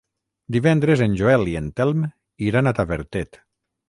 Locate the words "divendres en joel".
0.53-1.45